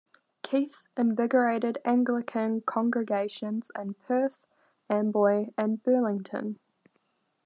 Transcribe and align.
Keith 0.41 0.87
invigorated 0.97 1.77
Anglican 1.85 2.61
congregations 2.61 3.69
in 3.79 3.93
Perth 3.93 4.39
Amboy 4.89 5.49
and 5.55 5.83
Burlington. 5.83 6.57